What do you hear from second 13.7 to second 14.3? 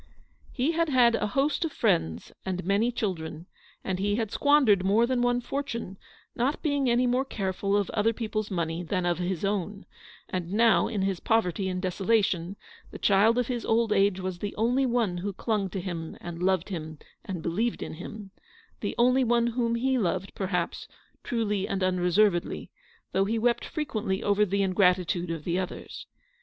age